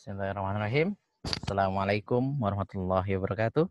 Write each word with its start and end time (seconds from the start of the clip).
Bismillahirrahmanirrahim. 0.00 0.96
Assalamualaikum 1.44 2.40
warahmatullahi 2.40 3.20
wabarakatuh. 3.20 3.68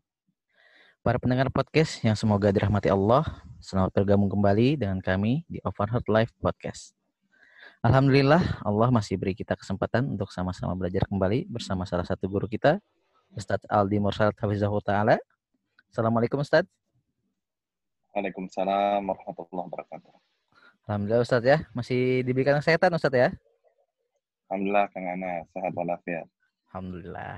Para 1.02 1.18
pendengar 1.18 1.50
podcast 1.50 2.06
yang 2.06 2.14
semoga 2.14 2.54
dirahmati 2.54 2.86
Allah, 2.86 3.26
selamat 3.58 3.90
bergabung 3.98 4.30
kembali 4.30 4.78
dengan 4.78 5.02
kami 5.02 5.42
di 5.50 5.58
Overheard 5.66 6.06
Life 6.06 6.30
Podcast. 6.38 6.94
Alhamdulillah, 7.82 8.62
Allah 8.62 8.94
masih 8.94 9.18
beri 9.18 9.34
kita 9.34 9.58
kesempatan 9.58 10.06
untuk 10.06 10.30
sama-sama 10.30 10.78
belajar 10.78 11.10
kembali 11.10 11.50
bersama 11.50 11.90
salah 11.90 12.06
satu 12.06 12.30
guru 12.30 12.46
kita, 12.46 12.78
Ustadz 13.34 13.66
Aldi 13.66 13.98
Mursal 13.98 14.30
Hafizahul 14.38 14.86
Ta'ala. 14.86 15.18
Assalamualaikum 15.90 16.46
Ustadz. 16.46 16.70
Waalaikumsalam 18.14 19.02
warahmatullahi 19.02 19.66
wabarakatuh. 19.66 20.14
Alhamdulillah 20.86 21.26
Ustadz 21.26 21.50
ya, 21.50 21.66
masih 21.74 22.22
diberikan 22.22 22.54
kesehatan 22.62 22.94
Ustadz 22.94 23.18
ya. 23.18 23.34
Alhamdulillah 24.50 24.90
Kang 24.90 25.06
Ana, 25.06 25.46
sehat 25.54 25.78
walafiat. 25.78 26.26
Alhamdulillah. 26.74 27.38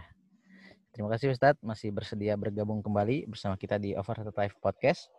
Terima 0.96 1.12
kasih 1.12 1.36
Ustadz 1.36 1.60
masih 1.60 1.92
bersedia 1.92 2.40
bergabung 2.40 2.80
kembali 2.80 3.28
bersama 3.28 3.60
kita 3.60 3.76
di 3.76 3.92
Overheard 4.00 4.32
Life 4.32 4.56
Podcast. 4.64 5.12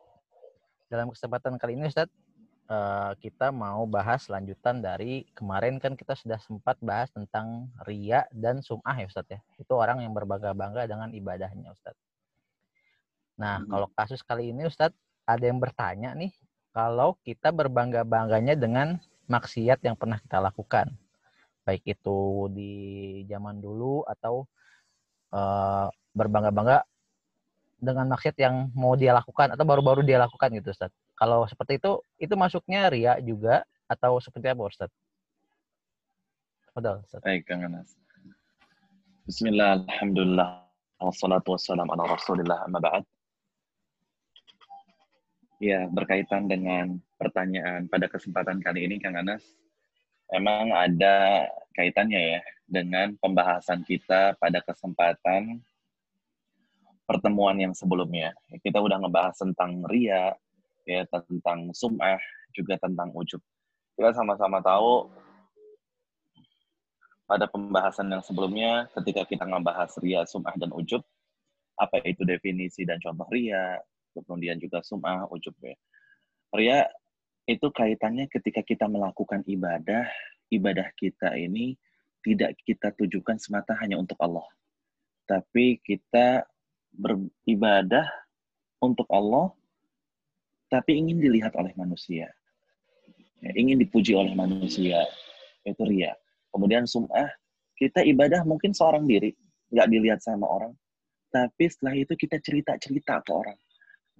Dalam 0.88 1.12
kesempatan 1.12 1.60
kali 1.60 1.76
ini 1.76 1.92
Ustadz, 1.92 2.16
eh, 2.72 3.12
kita 3.20 3.52
mau 3.52 3.84
bahas 3.84 4.24
lanjutan 4.32 4.80
dari 4.80 5.28
kemarin 5.36 5.76
kan 5.76 5.92
kita 5.92 6.16
sudah 6.16 6.40
sempat 6.40 6.80
bahas 6.80 7.12
tentang 7.12 7.68
ria 7.84 8.24
dan 8.32 8.64
sum'ah 8.64 8.96
ya 8.96 9.12
Ustadz 9.12 9.36
ya. 9.36 9.40
Itu 9.60 9.76
orang 9.76 10.00
yang 10.00 10.16
berbangga-bangga 10.16 10.88
dengan 10.88 11.12
ibadahnya 11.12 11.76
Ustadz. 11.76 12.00
Nah, 13.36 13.60
Mhm. 13.60 13.68
kalau 13.68 13.88
kasus 13.92 14.24
kali 14.24 14.56
ini 14.56 14.64
Ustadz, 14.64 14.96
ada 15.28 15.44
yang 15.44 15.60
bertanya 15.60 16.16
nih, 16.16 16.32
kalau 16.72 17.20
kita 17.20 17.52
berbangga-bangganya 17.52 18.56
dengan 18.56 18.96
maksiat 19.28 19.84
yang 19.84 19.92
pernah 19.92 20.16
kita 20.16 20.40
lakukan. 20.40 20.88
Baik 21.62 21.82
itu 21.86 22.50
di 22.50 22.72
zaman 23.30 23.62
dulu 23.62 24.02
atau 24.06 24.46
eh, 25.30 25.86
berbangga-bangga 26.12 26.84
dengan 27.82 28.06
maksiat 28.14 28.38
yang 28.38 28.70
mau 28.78 28.94
dia 28.94 29.10
lakukan 29.10 29.58
atau 29.58 29.66
baru-baru 29.66 30.06
dia 30.06 30.22
lakukan 30.22 30.54
gitu 30.54 30.70
Ustaz. 30.70 30.94
Kalau 31.18 31.42
seperti 31.50 31.82
itu, 31.82 31.98
itu 32.22 32.34
masuknya 32.38 32.86
ria 32.86 33.18
juga 33.18 33.66
atau 33.90 34.22
seperti 34.22 34.54
apa 34.54 34.62
Ustaz? 34.62 34.90
Betul 36.78 37.02
Ustaz. 37.02 37.20
Baik 37.26 37.42
Kang 37.50 37.66
Anas. 37.66 37.98
Bismillah, 39.26 39.82
Alhamdulillah, 39.86 40.66
wassalatu 41.02 41.54
wassalam 41.54 41.86
ala 41.90 42.06
rasulillah, 42.10 42.66
amma 42.66 42.78
ba'd. 42.82 43.06
Ya, 45.62 45.86
berkaitan 45.86 46.50
dengan 46.50 46.98
pertanyaan 47.22 47.86
pada 47.86 48.10
kesempatan 48.10 48.58
kali 48.62 48.82
ini 48.86 48.98
Kang 48.98 49.14
Anas, 49.14 49.46
emang 50.32 50.72
ada 50.72 51.46
kaitannya 51.76 52.36
ya 52.36 52.40
dengan 52.64 53.12
pembahasan 53.20 53.84
kita 53.84 54.36
pada 54.40 54.64
kesempatan 54.64 55.60
pertemuan 57.04 57.60
yang 57.60 57.76
sebelumnya. 57.76 58.32
Kita 58.64 58.80
udah 58.80 58.96
ngebahas 59.04 59.36
tentang 59.36 59.84
ria, 59.84 60.32
ya 60.88 61.04
tentang 61.12 61.68
sum'ah, 61.76 62.20
juga 62.56 62.80
tentang 62.80 63.12
ujub. 63.12 63.40
Kita 63.92 64.16
sama-sama 64.16 64.64
tahu 64.64 65.12
pada 67.28 67.44
pembahasan 67.48 68.08
yang 68.08 68.24
sebelumnya 68.24 68.88
ketika 68.96 69.28
kita 69.28 69.44
ngebahas 69.44 69.92
ria, 70.00 70.24
sum'ah, 70.24 70.56
dan 70.56 70.72
ujub, 70.72 71.04
apa 71.76 72.00
itu 72.08 72.24
definisi 72.24 72.88
dan 72.88 72.96
contoh 73.04 73.28
ria, 73.28 73.76
kemudian 74.16 74.56
juga 74.56 74.80
sum'ah, 74.80 75.28
ujub. 75.28 75.52
Ya. 75.60 75.76
Ria 76.52 76.78
itu 77.46 77.66
kaitannya 77.74 78.30
ketika 78.30 78.62
kita 78.62 78.86
melakukan 78.86 79.42
ibadah, 79.50 80.06
ibadah 80.52 80.88
kita 80.94 81.34
ini 81.34 81.74
tidak 82.22 82.54
kita 82.62 82.94
tujukan 82.94 83.34
semata 83.38 83.74
hanya 83.82 83.98
untuk 83.98 84.14
Allah. 84.22 84.46
Tapi 85.26 85.82
kita 85.82 86.46
beribadah 86.94 88.06
untuk 88.78 89.08
Allah, 89.10 89.50
tapi 90.70 90.98
ingin 90.98 91.18
dilihat 91.18 91.54
oleh 91.58 91.74
manusia. 91.74 92.30
Ya, 93.42 93.50
ingin 93.58 93.82
dipuji 93.82 94.14
oleh 94.14 94.38
manusia. 94.38 95.02
Itu 95.66 95.82
ria. 95.82 96.14
Kemudian 96.54 96.86
sum'ah, 96.86 97.26
kita 97.74 98.06
ibadah 98.06 98.46
mungkin 98.46 98.70
seorang 98.70 99.08
diri, 99.08 99.34
nggak 99.74 99.88
dilihat 99.90 100.20
sama 100.22 100.46
orang. 100.46 100.74
Tapi 101.32 101.64
setelah 101.66 101.96
itu 101.96 102.14
kita 102.14 102.38
cerita-cerita 102.38 103.24
ke 103.24 103.30
orang. 103.34 103.58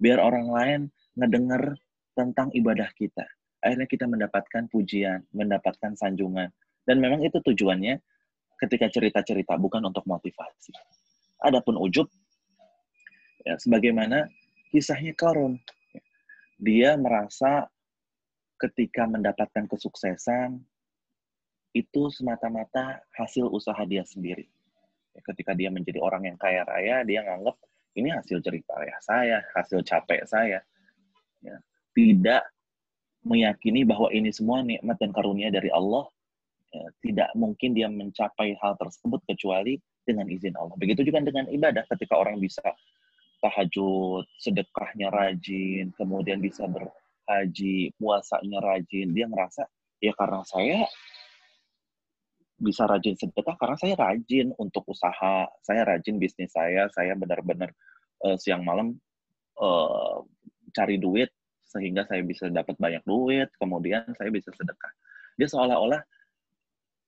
Biar 0.01 0.19
orang 0.19 0.47
lain 0.49 0.81
ngedenger 1.15 1.77
tentang 2.13 2.49
ibadah 2.53 2.89
kita. 2.95 3.25
Akhirnya 3.63 3.87
kita 3.87 4.05
mendapatkan 4.05 4.67
pujian, 4.69 5.23
mendapatkan 5.31 5.95
sanjungan. 5.95 6.51
Dan 6.83 6.99
memang 6.99 7.23
itu 7.23 7.39
tujuannya 7.39 7.99
ketika 8.59 8.91
cerita-cerita, 8.91 9.55
bukan 9.55 9.83
untuk 9.87 10.03
motivasi. 10.03 10.75
Adapun 11.43 11.79
ujub, 11.79 12.07
ya, 13.47 13.55
sebagaimana 13.59 14.27
kisahnya 14.71 15.15
Karun. 15.15 15.59
Dia 16.59 16.95
merasa 16.95 17.67
ketika 18.59 19.03
mendapatkan 19.03 19.67
kesuksesan, 19.67 20.63
itu 21.73 22.03
semata-mata 22.13 23.01
hasil 23.17 23.49
usaha 23.49 23.81
dia 23.83 24.05
sendiri. 24.05 24.45
Ya, 25.11 25.21
Ketika 25.25 25.57
dia 25.57 25.73
menjadi 25.73 25.99
orang 25.99 26.29
yang 26.29 26.37
kaya 26.37 26.63
raya, 26.63 27.01
dia 27.03 27.25
nganggap 27.25 27.57
ini 27.93 28.09
hasil 28.13 28.41
jerih 28.41 28.61
payah 28.65 28.99
saya, 29.01 29.37
hasil 29.53 29.81
capek 29.85 30.21
saya. 30.25 30.59
Ya. 31.41 31.57
Tidak 31.93 32.43
meyakini 33.23 33.87
bahwa 33.87 34.11
ini 34.11 34.29
semua 34.35 34.61
nikmat 34.61 34.99
dan 34.99 35.15
karunia 35.15 35.49
dari 35.49 35.71
Allah. 35.71 36.05
Ya, 36.73 36.89
tidak 37.05 37.29
mungkin 37.37 37.77
dia 37.77 37.85
mencapai 37.85 38.57
hal 38.57 38.73
tersebut 38.81 39.21
kecuali 39.29 39.77
dengan 40.03 40.25
izin 40.25 40.57
Allah. 40.57 40.73
Begitu 40.75 41.05
juga 41.05 41.21
dengan 41.21 41.45
ibadah, 41.45 41.85
ketika 41.85 42.17
orang 42.17 42.41
bisa 42.41 42.65
tahajud, 43.45 44.25
sedekahnya 44.41 45.13
rajin, 45.13 45.93
kemudian 45.93 46.41
bisa 46.41 46.65
berhaji, 46.65 47.93
puasanya 48.01 48.59
rajin, 48.63 49.13
dia 49.13 49.29
ngerasa 49.29 49.67
ya 50.03 50.11
karena 50.15 50.43
saya 50.43 50.83
bisa 52.59 52.87
rajin 52.87 53.15
sedekah 53.19 53.55
karena 53.59 53.75
saya 53.75 53.95
rajin 53.99 54.55
untuk 54.55 54.87
usaha, 54.87 55.47
saya 55.59 55.81
rajin 55.83 56.15
bisnis 56.15 56.55
saya, 56.55 56.87
saya 56.95 57.15
benar-benar 57.19 57.75
uh, 58.23 58.39
siang 58.39 58.63
malam 58.63 58.95
uh, 59.59 60.23
cari 60.71 60.95
duit 60.95 61.27
sehingga 61.73 62.05
saya 62.05 62.21
bisa 62.21 62.47
dapat 62.53 62.77
banyak 62.77 63.03
duit, 63.03 63.49
kemudian 63.57 64.05
saya 64.15 64.29
bisa 64.29 64.53
sedekah. 64.53 64.93
Dia 65.35 65.49
seolah-olah 65.49 66.01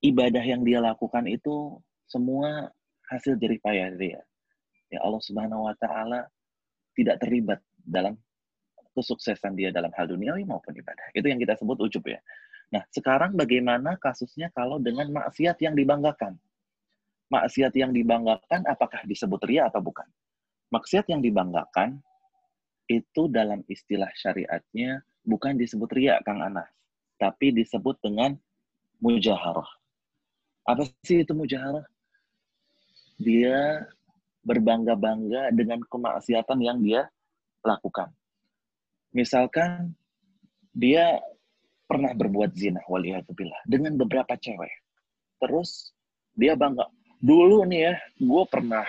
ibadah 0.01 0.41
yang 0.41 0.65
dia 0.65 0.81
lakukan 0.81 1.29
itu 1.29 1.77
semua 2.09 2.73
hasil 3.09 3.37
jerih 3.37 3.61
payah 3.61 3.93
dia. 3.93 4.21
Ya 4.89 4.99
Allah 5.05 5.21
Subhanahu 5.21 5.69
wa 5.69 5.75
taala 5.77 6.25
tidak 6.97 7.21
terlibat 7.21 7.61
dalam 7.85 8.17
kesuksesan 8.95 9.53
dia 9.53 9.69
dalam 9.69 9.91
hal 9.93 10.07
duniawi 10.09 10.47
maupun 10.47 10.71
ibadah. 10.73 11.11
Itu 11.11 11.27
yang 11.27 11.37
kita 11.37 11.59
sebut 11.59 11.77
ujub 11.83 12.01
ya. 12.07 12.17
Nah, 12.71 12.81
sekarang 12.89 13.37
bagaimana 13.37 13.99
kasusnya 13.99 14.49
kalau 14.55 14.81
dengan 14.81 15.11
maksiat 15.11 15.59
yang 15.61 15.75
dibanggakan? 15.77 16.39
Maksiat 17.29 17.73
yang 17.75 17.91
dibanggakan 17.91 18.65
apakah 18.65 19.03
disebut 19.05 19.41
ria 19.45 19.67
atau 19.67 19.83
bukan? 19.83 20.07
Maksiat 20.73 21.11
yang 21.11 21.21
dibanggakan 21.21 21.99
itu 22.85 23.27
dalam 23.29 23.65
istilah 23.65 24.09
syariatnya 24.17 25.01
bukan 25.25 25.57
disebut 25.57 25.89
ria, 25.97 26.21
Kang 26.21 26.41
Anas, 26.41 26.69
tapi 27.17 27.49
disebut 27.51 27.97
dengan 28.01 28.37
mujaharah. 29.01 29.67
Apa 30.65 30.85
sih 31.05 31.25
itu 31.25 31.33
mujaharah? 31.33 31.85
Dia 33.17 33.85
berbangga-bangga 34.45 35.49
dengan 35.53 35.81
kemaksiatan 35.89 36.59
yang 36.61 36.77
dia 36.81 37.09
lakukan. 37.65 38.13
Misalkan 39.09 39.97
dia 40.69 41.17
pernah 41.89 42.13
berbuat 42.13 42.53
zina 42.53 42.81
waliyahzubillah 42.85 43.65
dengan 43.65 43.97
beberapa 43.97 44.37
cewek. 44.37 44.73
Terus 45.41 45.93
dia 46.37 46.53
bangga. 46.53 46.85
Dulu 47.23 47.65
nih 47.65 47.81
ya, 47.89 47.93
gue 48.21 48.43
pernah 48.51 48.85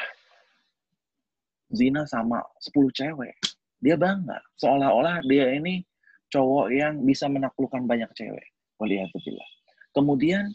zina 1.73 2.05
sama 2.05 2.43
10 2.61 2.91
cewek. 2.93 3.35
Dia 3.81 3.97
bangga. 3.97 4.41
Seolah-olah 4.57 5.25
dia 5.29 5.53
ini 5.53 5.85
cowok 6.33 6.67
yang 6.73 6.95
bisa 7.05 7.29
menaklukkan 7.29 7.85
banyak 7.85 8.09
cewek. 8.17 8.49
Waliyahzubillah. 8.81 9.49
Kemudian 9.97 10.53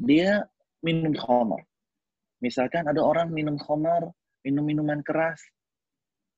dia 0.00 0.44
minum 0.84 1.12
khamar. 1.16 1.64
Misalkan 2.38 2.86
ada 2.86 3.02
orang 3.02 3.32
minum 3.34 3.58
khamar, 3.58 4.12
minum 4.46 4.62
minuman 4.62 5.00
keras. 5.02 5.40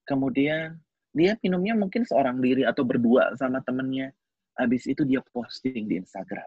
Kemudian 0.09 0.81
dia 1.11 1.35
minumnya 1.43 1.75
mungkin 1.75 2.07
seorang 2.07 2.39
diri 2.39 2.63
atau 2.65 2.87
berdua 2.87 3.35
sama 3.37 3.61
temennya. 3.67 4.15
Habis 4.57 4.87
itu 4.87 5.03
dia 5.07 5.21
posting 5.35 5.89
di 5.89 6.01
Instagram. 6.01 6.47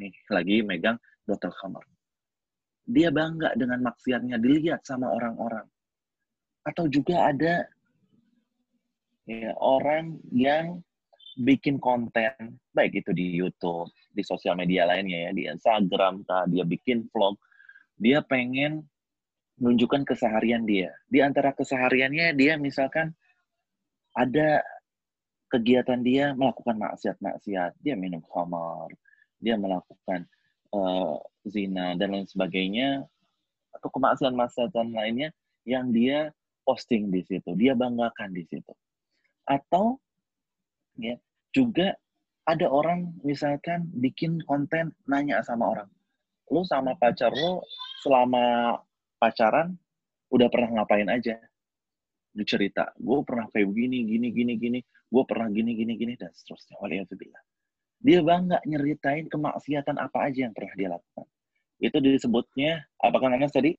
Nih, 0.00 0.12
lagi 0.32 0.64
megang 0.64 0.96
botol 1.24 1.52
khamar. 1.56 1.84
Dia 2.82 3.14
bangga 3.14 3.54
dengan 3.54 3.84
maksiatnya 3.86 4.36
dilihat 4.42 4.82
sama 4.82 5.12
orang-orang. 5.12 5.64
Atau 6.66 6.90
juga 6.90 7.30
ada 7.30 7.66
ya, 9.26 9.52
orang 9.58 10.18
yang 10.30 10.80
bikin 11.38 11.80
konten, 11.80 12.60
baik 12.76 13.04
itu 13.04 13.10
di 13.16 13.32
YouTube, 13.32 13.88
di 14.12 14.20
sosial 14.20 14.56
media 14.58 14.84
lainnya 14.84 15.28
ya, 15.28 15.30
di 15.32 15.42
Instagram, 15.48 16.24
kah, 16.28 16.44
dia 16.48 16.64
bikin 16.66 17.08
vlog, 17.08 17.40
dia 17.96 18.20
pengen 18.20 18.84
menunjukkan 19.60 20.04
keseharian 20.04 20.66
dia. 20.68 20.92
Di 21.08 21.22
antara 21.22 21.54
kesehariannya 21.54 22.34
dia 22.36 22.58
misalkan 22.58 23.14
ada 24.12 24.60
kegiatan 25.48 26.00
dia 26.00 26.32
melakukan 26.32 26.76
maksiat-maksiat, 26.80 27.76
dia 27.80 27.94
minum 27.96 28.24
khamar, 28.24 28.88
dia 29.40 29.56
melakukan 29.56 30.24
uh, 30.72 31.20
zina 31.44 31.92
dan 31.96 32.16
lain 32.16 32.28
sebagainya 32.28 33.04
atau 33.76 33.88
kemaksiatan-maksiatan 33.92 34.92
lainnya 34.92 35.30
yang 35.68 35.92
dia 35.92 36.32
posting 36.64 37.12
di 37.12 37.20
situ, 37.24 37.52
dia 37.56 37.76
banggakan 37.76 38.32
di 38.32 38.44
situ. 38.48 38.72
Atau 39.48 39.98
ya 40.98 41.18
juga 41.50 41.96
ada 42.42 42.66
orang 42.66 43.14
misalkan 43.22 43.86
bikin 43.94 44.42
konten 44.46 44.90
nanya 45.06 45.42
sama 45.46 45.70
orang, 45.78 45.90
lu 46.50 46.66
sama 46.66 46.98
pacar 46.98 47.30
lu 47.30 47.62
selama 48.02 48.76
pacaran 49.22 49.78
udah 50.34 50.48
pernah 50.50 50.82
ngapain 50.82 51.06
aja? 51.06 51.38
Lu 52.34 52.42
cerita, 52.42 52.90
gue 52.96 53.18
pernah 53.22 53.46
kayak 53.52 53.68
begini, 53.68 54.08
gini, 54.08 54.28
gini, 54.32 54.52
gini, 54.56 54.78
gue 54.82 55.22
pernah 55.28 55.52
gini, 55.52 55.76
gini, 55.76 55.92
gini, 56.00 56.16
dan 56.16 56.32
seterusnya. 56.32 56.80
Waliyahzubillah. 56.80 57.42
Dia 58.02 58.18
bangga 58.24 58.58
nyeritain 58.64 59.28
kemaksiatan 59.28 60.00
apa 60.00 60.32
aja 60.32 60.48
yang 60.48 60.56
pernah 60.56 60.74
dia 60.74 60.88
lakukan. 60.90 61.28
Itu 61.76 62.00
disebutnya, 62.00 62.88
apakah 62.96 63.28
namanya 63.28 63.52
tadi? 63.52 63.76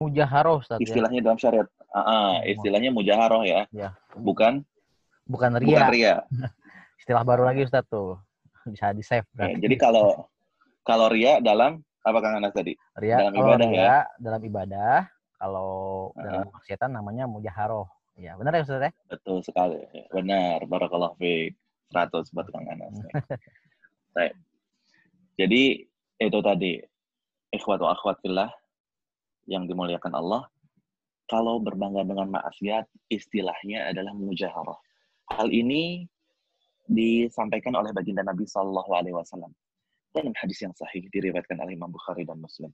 Mujaharoh, 0.00 0.64
Ustaz, 0.64 0.80
ya? 0.80 0.88
Istilahnya 0.88 1.20
ya? 1.20 1.24
dalam 1.28 1.38
syariat. 1.38 1.68
Ah 1.96 2.44
istilahnya 2.44 2.92
mujaharoh 2.92 3.48
ya. 3.48 3.64
ya. 3.72 3.96
Bukan? 4.12 4.60
Bukan 5.24 5.56
ria. 5.56 5.68
Bukan 5.80 5.88
ria. 5.96 6.14
Istilah 7.00 7.24
baru 7.24 7.48
lagi 7.48 7.64
Ustaz 7.64 7.88
tuh. 7.88 8.20
Bisa 8.68 8.92
di-save. 8.92 9.24
Ya, 9.38 9.56
jadi 9.56 9.76
kalau 9.80 10.28
kalau 10.84 11.08
ria 11.08 11.40
dalam 11.40 11.80
apa 12.04 12.18
Kang 12.20 12.36
Anas 12.36 12.52
tadi? 12.52 12.76
Ria, 13.00 13.18
dalam 13.18 13.32
ibadah 13.34 13.68
ria, 13.70 13.80
ya. 13.80 13.96
dalam 14.22 14.42
ibadah, 14.42 14.94
kalau 15.40 15.72
uh 16.12 16.18
-huh. 16.18 16.22
dalam 16.22 16.46
maksiatan 16.52 16.90
namanya 16.92 17.24
mujaharoh. 17.24 17.88
Ya, 18.16 18.36
benar 18.36 18.56
ya 18.56 18.64
Ustaz 18.64 18.80
ya? 18.80 18.92
Betul 19.08 19.40
sekali. 19.40 19.80
Benar. 20.12 20.64
Barakallahu 20.68 21.16
fiik. 21.20 21.56
100 21.94 22.34
buat 22.34 22.46
Kang 22.50 22.66
Anas. 22.66 22.94
Baik. 24.16 24.34
Jadi 25.36 25.84
itu 26.16 26.38
tadi 26.40 26.80
ikhwat 27.52 27.78
wa 27.84 27.92
akhwat 27.92 28.16
fillah 28.24 28.50
yang 29.46 29.68
dimuliakan 29.68 30.16
Allah. 30.16 30.48
Kalau 31.26 31.58
berbangga 31.58 32.06
dengan 32.06 32.30
maksiat, 32.38 32.86
istilahnya 33.10 33.90
adalah 33.90 34.14
mujaharah. 34.14 34.78
Hal 35.34 35.50
ini 35.50 36.06
disampaikan 36.86 37.74
oleh 37.74 37.90
baginda 37.90 38.22
Nabi 38.22 38.46
Shallallahu 38.46 38.90
Alaihi 38.94 39.18
Wasallam 39.18 39.50
dalam 40.14 40.32
hadis 40.38 40.62
yang 40.62 40.72
sahih 40.72 41.02
diriwayatkan 41.10 41.58
oleh 41.58 41.74
Imam 41.74 41.90
Bukhari 41.90 42.22
dan 42.22 42.38
Muslim. 42.38 42.70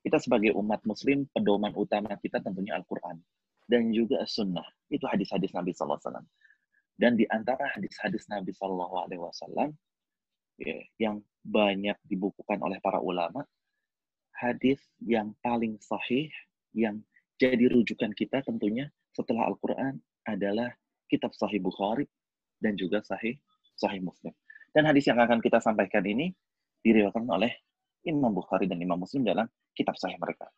Kita 0.00 0.16
sebagai 0.16 0.56
umat 0.56 0.80
Muslim, 0.88 1.28
pedoman 1.36 1.76
utama 1.76 2.16
kita 2.18 2.40
tentunya 2.40 2.74
Al-Quran 2.80 3.20
dan 3.68 3.92
juga 3.92 4.24
Sunnah. 4.24 4.64
Itu 4.88 5.04
hadis-hadis 5.04 5.52
Nabi 5.52 5.76
Sallallahu 5.76 6.00
Alaihi 6.00 6.08
Wasallam. 6.08 6.26
Dan 6.98 7.12
di 7.14 7.24
antara 7.30 7.68
hadis-hadis 7.76 8.26
Nabi 8.26 8.50
Shallallahu 8.56 8.94
Alaihi 9.06 9.22
Wasallam 9.22 9.70
ya, 10.58 10.80
yang 10.98 11.22
banyak 11.44 11.94
dibukukan 12.08 12.58
oleh 12.64 12.80
para 12.82 12.98
ulama, 12.98 13.46
hadis 14.34 14.82
yang 15.04 15.36
paling 15.44 15.78
sahih 15.78 16.32
yang 16.74 16.98
jadi 17.38 17.70
rujukan 17.70 18.10
kita 18.18 18.42
tentunya 18.42 18.90
setelah 19.14 19.46
Al-Quran 19.46 19.98
adalah 20.26 20.74
kitab 21.06 21.30
Sahih 21.38 21.62
Bukhari 21.62 22.04
dan 22.58 22.74
juga 22.74 22.98
Sahih 23.06 23.38
Sahih 23.78 24.02
Muslim. 24.02 24.34
Dan 24.74 24.84
hadis 24.90 25.06
yang 25.06 25.22
akan 25.22 25.38
kita 25.38 25.62
sampaikan 25.62 26.02
ini 26.02 26.34
diriwayatkan 26.82 27.24
oleh 27.30 27.50
Imam 28.04 28.34
Bukhari 28.34 28.66
dan 28.66 28.82
Imam 28.82 28.98
Muslim 28.98 29.22
dalam 29.22 29.46
kitab 29.72 29.94
Sahih 29.96 30.18
mereka. 30.18 30.50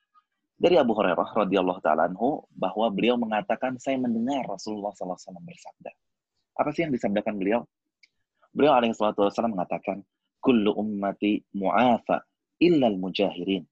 Dari 0.61 0.77
Abu 0.77 0.93
Hurairah 0.93 1.47
radhiyallahu 1.47 1.81
taala 1.81 2.09
anhu 2.09 2.45
bahwa 2.53 2.93
beliau 2.93 3.17
mengatakan 3.17 3.81
saya 3.81 3.97
mendengar 3.97 4.45
Rasulullah 4.45 4.93
SAW 4.93 5.17
bersabda. 5.41 5.93
Apa 6.61 6.69
sih 6.77 6.85
yang 6.85 6.93
disabdakan 6.93 7.41
beliau? 7.41 7.65
Beliau 8.53 8.77
alaihi 8.77 8.93
salatu 8.93 9.25
wasallam 9.25 9.57
mengatakan, 9.57 10.05
"Kullu 10.37 10.77
ummati 10.77 11.41
mu'afa 11.57 12.21
illa 12.61 12.93
al-mujahirin. 12.93 13.65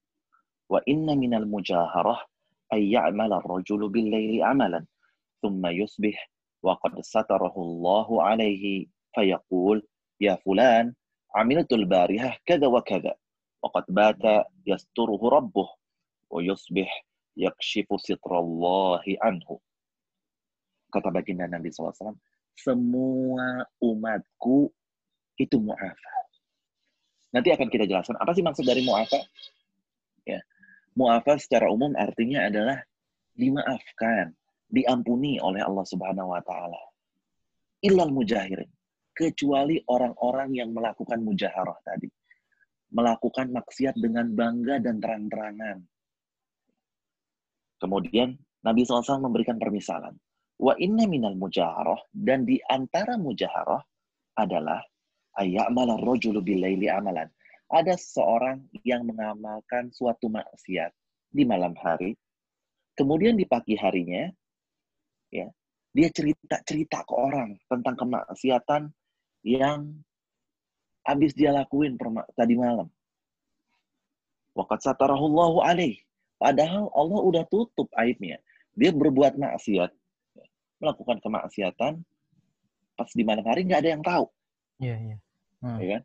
Wa 0.65 0.81
inna 0.89 1.13
minal 1.13 1.45
mujaharah 1.45 2.25
ay 2.73 2.81
يعمل 2.93 3.33
الرجل 3.33 3.89
بالليل 3.89 4.43
عملا 4.43 4.85
ثم 5.41 5.65
يصبح 5.65 6.31
وقد 6.63 7.01
ستره 7.01 7.55
الله 7.57 8.23
عليه 8.23 8.87
فيقول 9.15 9.87
يا 10.21 10.35
فلان 10.35 10.93
عملت 11.35 11.73
fulan 11.73 12.37
كذا 12.45 12.67
وكذا 12.67 13.13
وقد 13.63 13.85
بات 13.89 14.23
kada 14.67 15.21
ربه 15.33 15.67
ويصبح 16.29 17.05
يكشف 17.37 17.87
ستر 17.97 18.39
الله 18.39 19.03
عنه. 19.21 19.49
kata 20.89 21.13
baginda 21.13 21.45
Nabi 21.45 21.69
SAW 21.69 22.17
semua 22.57 23.63
umatku 23.79 24.73
itu 25.39 25.57
mu'afa. 25.61 26.13
Nanti 27.29 27.53
akan 27.53 27.69
kita 27.69 27.85
jelaskan 27.85 28.17
apa 28.19 28.33
sih 28.33 28.43
maksud 28.43 28.65
dari 28.65 28.83
mu'afa? 28.83 29.21
Mu'afa 30.99 31.39
secara 31.39 31.71
umum 31.71 31.95
artinya 31.95 32.51
adalah 32.51 32.83
dimaafkan, 33.31 34.35
diampuni 34.67 35.39
oleh 35.39 35.63
Allah 35.63 35.87
Subhanahu 35.87 36.35
wa 36.35 36.43
taala. 36.43 36.81
Illal 37.79 38.11
mujahirin, 38.11 38.67
kecuali 39.15 39.79
orang-orang 39.87 40.59
yang 40.59 40.75
melakukan 40.75 41.23
mujaharah 41.23 41.79
tadi. 41.87 42.11
Melakukan 42.91 43.53
maksiat 43.53 43.95
dengan 43.95 44.33
bangga 44.35 44.83
dan 44.83 44.99
terang-terangan. 44.99 45.77
Kemudian 47.79 48.35
Nabi 48.65 48.83
SAW 48.83 49.23
memberikan 49.23 49.55
permisalan. 49.55 50.19
Wa 50.59 50.75
inna 50.75 51.07
minal 51.07 51.39
mujaharah 51.39 52.11
dan 52.11 52.43
di 52.43 52.59
antara 52.67 53.15
mujaharah 53.15 53.79
adalah 54.35 54.83
ayya'mala 55.39 55.95
rajulu 56.03 56.43
bilaili 56.43 56.91
amalan. 56.91 57.31
Ada 57.69 57.93
seorang 57.95 58.65
yang 58.81 59.05
mengamalkan 59.05 59.93
suatu 59.93 60.25
maksiat 60.25 60.89
di 61.29 61.45
malam 61.45 61.77
hari, 61.77 62.17
kemudian 62.97 63.37
di 63.37 63.45
pagi 63.45 63.77
harinya 63.77 64.25
ya, 65.29 65.45
dia 65.93 66.09
cerita-cerita 66.09 67.05
ke 67.05 67.13
orang 67.13 67.53
tentang 67.69 67.93
kemaksiatan 67.93 68.89
yang 69.45 69.93
habis 71.05 71.37
dia 71.37 71.53
lakuin 71.53 71.97
tadi 72.33 72.57
malam. 72.57 72.89
Waqad 74.57 74.81
satarahullahu 74.81 75.61
alaih. 75.61 76.01
Padahal 76.41 76.89
Allah 76.95 77.19
udah 77.21 77.43
tutup 77.51 77.91
aibnya. 77.99 78.41
Dia 78.73 78.95
berbuat 78.95 79.35
maksiat, 79.35 79.91
melakukan 80.79 81.19
kemaksiatan 81.19 81.99
pas 82.95 83.11
di 83.15 83.23
malam 83.23 83.43
hari 83.47 83.63
nggak 83.63 83.79
ada 83.79 83.91
yang 83.95 84.03
tahu. 84.03 84.25
Iya, 84.79 84.95
iya. 84.99 85.17
Hmm. 85.63 85.77
Ya 85.79 85.87
kan? 85.95 86.01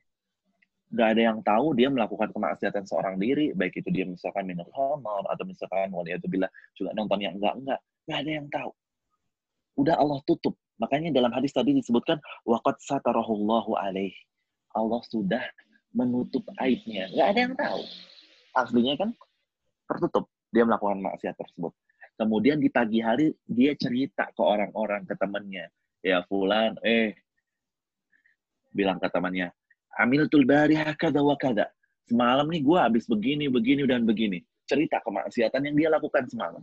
Nggak 0.95 1.09
ada 1.19 1.23
yang 1.35 1.39
tahu 1.43 1.67
dia 1.75 1.91
melakukan 1.91 2.31
kemaksiatan 2.31 2.87
seorang 2.87 3.19
diri, 3.19 3.51
baik 3.51 3.83
itu 3.83 3.91
dia 3.91 4.07
misalkan 4.07 4.47
minum 4.47 4.63
khamar 4.71 5.27
atau 5.27 5.43
misalkan 5.43 5.91
bila 6.31 6.47
juga 6.79 6.91
nonton 6.95 7.19
yang 7.19 7.35
enggak-enggak. 7.35 7.83
Nggak 8.07 8.19
ada 8.23 8.31
yang 8.31 8.47
tahu. 8.47 8.71
Udah 9.75 9.95
Allah 9.99 10.23
tutup. 10.23 10.55
Makanya 10.79 11.11
dalam 11.11 11.35
hadis 11.35 11.51
tadi 11.51 11.75
disebutkan 11.75 12.23
waqad 12.47 12.79
satarahullahu 12.79 13.75
alaih. 13.75 14.15
Allah 14.71 15.03
sudah 15.11 15.43
menutup 15.91 16.47
aibnya. 16.63 17.11
Nggak 17.11 17.29
ada 17.35 17.41
yang 17.43 17.55
tahu. 17.59 17.83
Aslinya 18.55 18.95
kan 18.95 19.11
tertutup. 19.91 20.31
Dia 20.55 20.63
melakukan 20.63 21.03
maksiat 21.03 21.35
tersebut. 21.35 21.75
Kemudian 22.15 22.63
di 22.63 22.71
pagi 22.71 23.03
hari 23.03 23.35
dia 23.43 23.75
cerita 23.75 24.31
ke 24.31 24.43
orang-orang, 24.43 25.03
ke 25.03 25.19
temannya. 25.19 25.67
Ya 25.99 26.23
fulan, 26.31 26.79
eh, 26.87 27.19
bilang 28.71 29.03
ke 29.03 29.11
temannya, 29.11 29.51
Amil 29.99 30.27
bari 30.47 30.75
kada 30.99 31.23
wa 31.23 31.39
kada. 31.39 31.71
Semalam 32.05 32.51
nih 32.51 32.61
gue 32.61 32.79
habis 32.79 33.09
begini, 33.09 33.49
begini, 33.49 33.89
dan 33.89 34.05
begini. 34.05 34.45
Cerita 34.69 35.01
kemaksiatan 35.01 35.61
yang 35.71 35.77
dia 35.77 35.89
lakukan 35.93 36.29
semalam. 36.29 36.61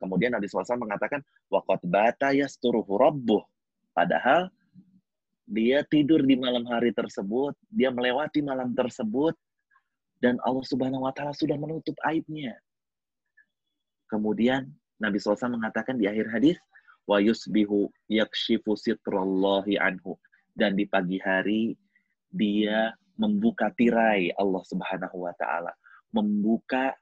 Kemudian 0.00 0.32
Nabi 0.32 0.48
SAW 0.48 0.80
mengatakan, 0.80 1.20
Waqat 1.52 1.84
bata 1.84 2.32
yasturuhu 2.32 2.96
rabbuh. 2.96 3.44
Padahal 3.92 4.48
dia 5.44 5.84
tidur 5.84 6.24
di 6.24 6.40
malam 6.40 6.64
hari 6.70 6.94
tersebut, 6.94 7.52
dia 7.68 7.92
melewati 7.92 8.40
malam 8.40 8.72
tersebut, 8.72 9.36
dan 10.22 10.40
Allah 10.46 10.64
Subhanahu 10.64 11.04
wa 11.04 11.12
taala 11.12 11.36
sudah 11.36 11.58
menutup 11.58 11.96
aibnya. 12.06 12.56
Kemudian 14.08 14.70
Nabi 15.02 15.16
SAW 15.18 15.58
mengatakan 15.58 15.98
di 16.00 16.06
akhir 16.06 16.30
hadis, 16.32 16.56
wa 17.04 17.18
yusbihu 17.18 17.90
yakshifu 18.06 18.78
sitrallahi 18.78 19.80
anhu. 19.80 20.14
Dan 20.52 20.76
di 20.76 20.84
pagi 20.86 21.16
hari 21.22 21.72
dia 22.30 22.90
membuka 23.20 23.68
tirai 23.76 24.32
Allah 24.34 24.62
Subhanahu 24.64 25.28
wa 25.28 25.34
taala, 25.36 25.72
membuka 26.16 26.96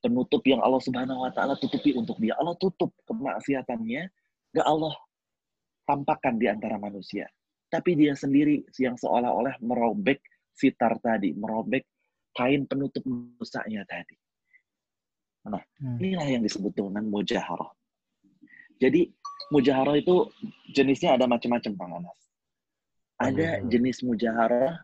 penutup 0.00 0.40
yang 0.46 0.62
Allah 0.62 0.80
Subhanahu 0.80 1.26
wa 1.26 1.30
taala 1.34 1.58
tutupi 1.60 1.92
untuk 1.92 2.16
dia. 2.22 2.38
Allah 2.40 2.56
tutup 2.56 2.94
kemaksiatannya, 3.04 4.02
gak 4.56 4.66
Allah 4.66 4.94
tampakkan 5.84 6.40
di 6.40 6.46
antara 6.48 6.80
manusia. 6.80 7.28
Tapi 7.66 7.98
dia 7.98 8.14
sendiri 8.14 8.62
yang 8.78 8.94
seolah-olah 8.94 9.58
merobek 9.60 10.22
sitar 10.54 10.96
tadi, 11.02 11.34
merobek 11.34 11.84
kain 12.32 12.64
penutup 12.64 13.02
dosanya 13.04 13.82
tadi. 13.84 14.16
Nah, 15.46 15.62
hmm. 15.82 15.98
inilah 16.02 16.26
yang 16.26 16.42
disebut 16.42 16.74
dengan 16.74 17.06
mujaharah. 17.06 17.70
Jadi 18.76 19.08
mujaharah 19.54 19.96
itu 19.96 20.28
jenisnya 20.74 21.16
ada 21.16 21.30
macam-macam, 21.30 21.72
Bang 21.78 21.92
Anas. 22.02 22.25
Ada 23.16 23.64
jenis 23.64 24.04
mujaharah 24.04 24.76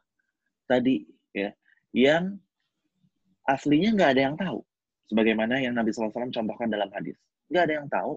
tadi 0.65 1.05
ya 1.37 1.53
yang 1.93 2.41
aslinya 3.45 3.93
nggak 3.93 4.11
ada 4.17 4.23
yang 4.31 4.37
tahu. 4.39 4.61
Sebagaimana 5.13 5.61
yang 5.61 5.77
Nabi 5.77 5.93
SAW 5.93 6.33
contohkan 6.33 6.73
dalam 6.73 6.89
hadis. 6.97 7.21
Nggak 7.53 7.63
ada 7.69 7.75
yang 7.85 7.89
tahu, 7.93 8.13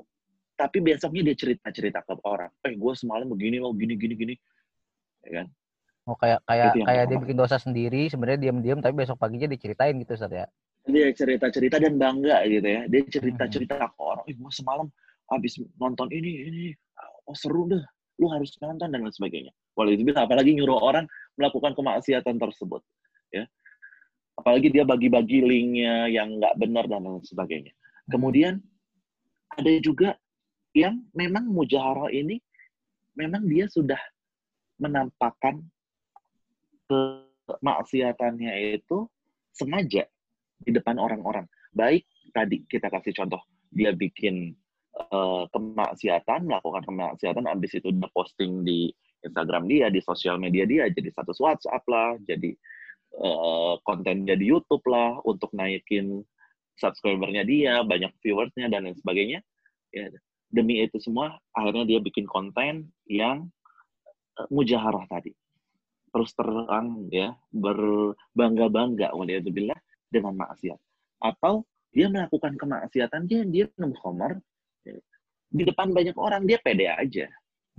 tapi 0.55 0.79
besoknya 0.79 1.21
dia 1.27 1.35
cerita-cerita 1.35 1.99
ke 2.07 2.15
orang. 2.23 2.47
Eh, 2.63 2.79
gue 2.79 2.93
semalam 2.95 3.27
begini 3.27 3.59
loh, 3.59 3.75
gini, 3.75 3.99
gini, 3.99 4.15
gini. 4.15 4.35
Ya 5.27 5.43
kan? 5.43 5.47
Oh 6.05 6.15
kayak 6.15 6.39
kayak 6.45 6.77
kayak 6.85 7.03
dia 7.09 7.17
bikin 7.17 7.37
dosa 7.37 7.57
sendiri, 7.57 8.05
sebenarnya 8.07 8.47
diam-diam 8.47 8.77
tapi 8.77 8.93
besok 8.93 9.17
paginya 9.17 9.49
diceritain 9.49 9.97
gitu 9.97 10.13
Ustaz 10.13 10.29
ya. 10.29 10.45
Dia 10.85 11.09
cerita-cerita 11.09 11.81
dan 11.81 11.97
bangga 11.97 12.45
gitu 12.45 12.61
ya. 12.61 12.81
Dia 12.85 13.01
cerita-cerita 13.09 13.75
hmm. 13.81 13.89
ke 13.97 14.01
orang, 14.05 14.25
"Eh, 14.29 14.37
gua 14.37 14.53
semalam 14.53 14.87
habis 15.33 15.57
nonton 15.81 16.07
ini 16.13 16.31
ini. 16.45 16.65
Oh, 17.25 17.33
seru 17.33 17.65
deh. 17.65 17.81
Lu 18.21 18.29
harus 18.29 18.53
nonton 18.61 18.93
dan 18.93 19.01
lain 19.01 19.09
sebagainya." 19.09 19.49
Walau 19.75 19.91
itu 19.91 20.07
apalagi 20.15 20.55
nyuruh 20.55 20.79
orang 20.79 21.05
melakukan 21.35 21.75
kemaksiatan 21.75 22.39
tersebut, 22.39 22.81
ya. 23.31 23.43
Apalagi 24.35 24.67
dia 24.71 24.83
bagi-bagi 24.83 25.43
linknya 25.43 26.11
yang 26.11 26.39
nggak 26.39 26.55
benar 26.59 26.87
dan 26.87 27.03
lain 27.07 27.23
sebagainya. 27.23 27.71
Hmm. 27.71 28.11
Kemudian 28.19 28.53
ada 29.55 29.71
juga 29.79 30.19
yang 30.75 30.99
memang 31.15 31.47
mujaharah 31.47 32.11
ini 32.11 32.39
memang 33.15 33.47
dia 33.47 33.67
sudah 33.71 33.99
menampakkan 34.75 35.63
kemaksiatannya 36.91 38.75
itu 38.75 39.07
sengaja 39.55 40.03
di 40.59 40.71
depan 40.75 40.99
orang-orang. 40.99 41.47
Baik 41.71 42.03
tadi 42.35 42.67
kita 42.67 42.91
kasih 42.91 43.15
contoh 43.15 43.39
dia 43.71 43.95
bikin 43.95 44.55
uh, 45.11 45.47
kemaksiatan, 45.51 46.47
melakukan 46.47 46.83
kemaksiatan, 46.83 47.47
habis 47.47 47.71
itu 47.75 47.91
udah 47.91 48.11
posting 48.11 48.63
di 48.67 48.91
Instagram 49.25 49.65
dia, 49.65 49.89
di 49.89 49.99
sosial 50.05 50.37
media 50.37 50.63
dia, 50.69 50.85
jadi 50.87 51.09
status 51.11 51.41
WhatsApp 51.41 51.83
lah, 51.89 52.15
jadi 52.23 52.53
uh, 53.17 53.81
konten 53.81 54.23
jadi 54.29 54.41
YouTube 54.41 54.85
lah 54.85 55.19
untuk 55.25 55.49
naikin 55.57 56.21
subscribernya 56.77 57.43
dia, 57.43 57.81
banyak 57.81 58.13
viewersnya 58.21 58.69
dan 58.69 58.85
lain 58.85 58.97
sebagainya. 59.01 59.39
Ya, 59.89 60.11
demi 60.53 60.83
itu 60.83 61.01
semua, 61.01 61.39
akhirnya 61.55 61.87
dia 61.87 61.99
bikin 61.99 62.29
konten 62.29 62.93
yang 63.09 63.49
uh, 64.37 64.47
mujaharah 64.53 65.09
tadi 65.09 65.33
terus 66.15 66.31
terang 66.31 67.11
ya 67.11 67.35
berbangga-bangga 67.51 69.11
waliyadzubillah 69.11 69.75
dengan 70.07 70.39
maksiat 70.39 70.79
atau 71.19 71.67
dia 71.91 72.07
melakukan 72.07 72.55
kemaksiatan 72.55 73.27
dia 73.27 73.43
dia 73.43 73.67
ya, 73.67 74.95
di 75.51 75.63
depan 75.67 75.91
banyak 75.91 76.15
orang 76.15 76.47
dia 76.47 76.55
pede 76.63 76.87
aja 76.87 77.27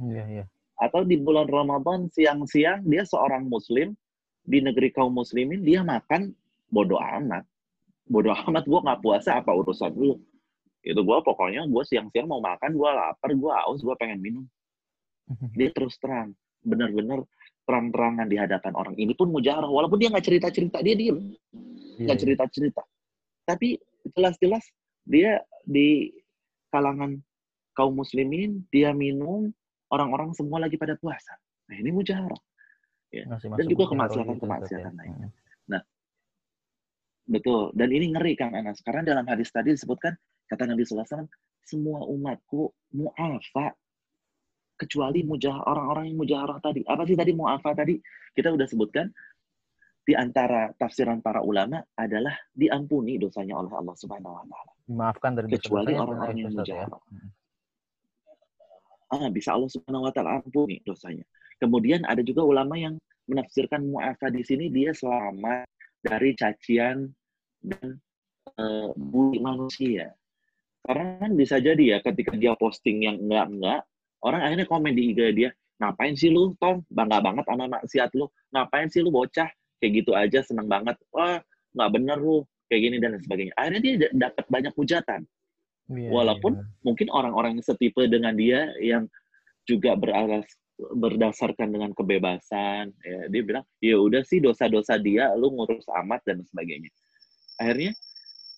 iya, 0.05 0.25
iya. 0.29 0.45
Atau 0.77 1.05
di 1.05 1.17
bulan 1.17 1.49
Ramadan 1.49 2.09
siang-siang 2.13 2.85
dia 2.85 3.03
seorang 3.09 3.49
muslim 3.49 3.97
di 4.47 4.63
negeri 4.63 4.93
kaum 4.93 5.17
muslimin 5.17 5.65
dia 5.65 5.81
makan 5.83 6.33
bodoh 6.69 7.01
amat. 7.01 7.45
Bodoh 8.07 8.37
amat 8.51 8.65
gue 8.69 8.81
nggak 8.81 9.01
puasa 9.01 9.41
apa 9.41 9.51
urusan 9.53 9.93
lu? 9.97 10.21
Itu 10.87 11.03
gue 11.03 11.19
pokoknya 11.25 11.67
gue 11.67 11.83
siang-siang 11.83 12.29
mau 12.31 12.39
makan 12.39 12.77
gue 12.77 12.91
lapar 12.91 13.31
gue 13.33 13.53
haus 13.65 13.81
gue 13.81 13.95
pengen 13.99 14.21
minum. 14.21 14.45
Dia 15.59 15.73
terus 15.75 15.99
terang 15.99 16.37
benar-benar 16.67 17.23
terang-terangan 17.67 18.27
di 18.31 18.37
hadapan 18.39 18.73
orang. 18.75 18.95
Ini 18.95 19.15
pun 19.19 19.31
mujarah 19.31 19.67
walaupun 19.67 19.99
dia 19.99 20.11
nggak 20.11 20.23
cerita 20.23 20.55
cerita 20.55 20.79
dia 20.83 20.95
diem. 20.95 21.35
Nggak 21.99 22.15
yeah. 22.15 22.19
cerita 22.19 22.45
cerita 22.47 22.83
tapi 23.47 23.79
jelas-jelas 24.13 24.67
dia 25.07 25.39
di 25.63 26.11
kalangan 26.75 27.23
kaum 27.79 27.95
muslimin 27.95 28.67
dia 28.75 28.91
minum 28.91 29.55
orang-orang 29.93 30.33
semua 30.35 30.63
lagi 30.63 30.77
pada 30.79 30.95
puasa 30.99 31.35
nah 31.67 31.77
ini 31.77 31.91
mujarah 31.91 32.43
ya. 33.11 33.25
dan 33.31 33.67
juga 33.67 33.91
kemaksiatan 33.91 34.37
kemaksiatan 34.39 34.93
lain 34.95 35.13
hmm. 35.27 35.31
nah 35.71 35.83
betul 37.27 37.75
dan 37.75 37.89
ini 37.91 38.15
ngeri 38.15 38.39
kang 38.39 38.55
Anas 38.55 38.83
karena 38.83 39.03
dalam 39.03 39.27
hadis 39.27 39.51
tadi 39.51 39.75
disebutkan 39.75 40.15
kata 40.47 40.63
Nabi 40.63 40.87
SAW 40.87 41.27
semua 41.67 42.07
umatku 42.07 42.71
mu'afa 42.95 43.75
kecuali 44.79 45.25
mujah 45.25 45.67
orang-orang 45.67 46.13
yang 46.13 46.19
mujaharah 46.21 46.61
tadi. 46.61 46.85
Apa 46.85 47.03
sih 47.09 47.17
tadi 47.17 47.33
mu'afa 47.33 47.73
tadi? 47.73 47.99
Kita 48.37 48.53
udah 48.53 48.69
sebutkan 48.69 49.09
di 50.07 50.15
antara 50.15 50.71
tafsiran 50.79 51.19
para 51.25 51.43
ulama 51.43 51.83
adalah 51.99 52.37
diampuni 52.55 53.19
dosanya 53.19 53.59
oleh 53.59 53.73
Allah 53.75 53.97
Subhanahu 53.99 54.37
wa 54.39 54.45
taala. 54.47 54.73
Maafkan 54.87 55.33
dari 55.35 55.51
kecuali 55.51 55.99
orang-orang 55.99 56.37
yang 56.39 56.53
ya. 56.53 56.57
mujaharah. 56.63 57.03
Ya. 57.11 57.25
Ah, 59.07 59.31
bisa 59.31 59.55
Allah 59.55 59.71
Subhanahu 59.71 60.07
wa 60.07 60.13
taala 60.13 60.43
ampuni 60.43 60.83
dosanya. 60.83 61.23
Kemudian 61.63 62.05
ada 62.05 62.21
juga 62.21 62.43
ulama 62.43 62.75
yang 62.77 62.99
menafsirkan 63.27 63.87
mu'afa 63.87 64.31
di 64.31 64.43
sini 64.43 64.71
dia 64.71 64.95
selamat 64.95 65.67
dari 66.03 66.35
cacian 66.39 67.11
dan 67.63 67.99
uh, 68.59 68.91
bully 68.95 69.39
manusia. 69.43 70.15
Karena 70.87 71.19
kan 71.19 71.33
bisa 71.35 71.59
jadi 71.59 71.97
ya 71.97 71.99
ketika 72.03 72.35
dia 72.39 72.55
posting 72.55 73.03
yang 73.03 73.19
enggak-enggak, 73.19 73.83
Orang 74.25 74.43
akhirnya 74.43 74.67
komen 74.67 74.97
di 74.97 75.13
IG 75.15 75.21
dia, 75.37 75.51
ngapain 75.79 76.17
sih 76.17 76.33
lu, 76.33 76.57
Tom? 76.57 76.81
Bangga 76.89 77.21
banget 77.21 77.45
sama 77.45 77.69
maksiat 77.69 78.11
lu. 78.17 78.27
Ngapain 78.51 78.89
sih 78.89 79.05
lu 79.05 79.13
bocah? 79.13 79.47
Kayak 79.79 79.93
gitu 80.03 80.13
aja, 80.17 80.41
seneng 80.41 80.67
banget. 80.67 80.97
Wah, 81.13 81.39
nggak 81.77 81.91
bener 81.93 82.19
lu. 82.19 82.43
Kayak 82.67 82.81
gini 82.83 82.97
dan 82.99 83.13
sebagainya. 83.23 83.55
Akhirnya 83.55 83.81
dia 83.85 83.95
dapat 84.11 84.45
banyak 84.51 84.73
hujatan. 84.75 85.21
Yeah, 85.87 86.11
Walaupun 86.11 86.59
yeah. 86.59 86.67
mungkin 86.83 87.09
orang-orang 87.15 87.59
yang 87.59 87.67
setipe 87.67 88.03
dengan 88.11 88.35
dia 88.35 88.75
yang 88.83 89.07
juga 89.71 89.95
beralas 89.95 90.47
berdasarkan 90.77 91.73
dengan 91.73 91.95
kebebasan 91.97 92.93
ya 93.01 93.19
dia 93.33 93.43
bilang 93.47 93.65
ya 93.81 93.97
udah 93.97 94.21
sih 94.29 94.45
dosa-dosa 94.45 95.01
dia 95.01 95.33
lu 95.33 95.49
ngurus 95.49 95.89
amat 96.05 96.21
dan 96.29 96.45
sebagainya 96.45 96.93
akhirnya 97.57 97.97